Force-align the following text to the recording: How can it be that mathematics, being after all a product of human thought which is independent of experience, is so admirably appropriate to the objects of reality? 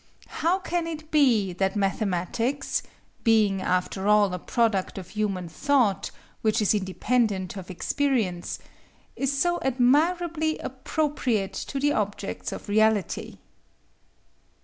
How 0.41 0.57
can 0.57 0.87
it 0.87 1.11
be 1.11 1.53
that 1.53 1.75
mathematics, 1.75 2.81
being 3.23 3.61
after 3.61 4.07
all 4.07 4.33
a 4.33 4.39
product 4.39 4.97
of 4.97 5.09
human 5.09 5.47
thought 5.47 6.09
which 6.41 6.59
is 6.59 6.73
independent 6.73 7.55
of 7.55 7.69
experience, 7.69 8.57
is 9.15 9.31
so 9.31 9.59
admirably 9.61 10.57
appropriate 10.57 11.53
to 11.53 11.79
the 11.79 11.93
objects 11.93 12.51
of 12.51 12.67
reality? 12.67 13.37